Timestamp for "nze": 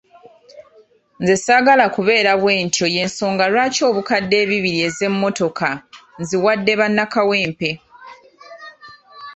1.21-1.35